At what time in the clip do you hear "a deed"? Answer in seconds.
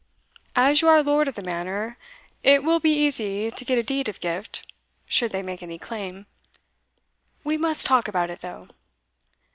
3.77-4.09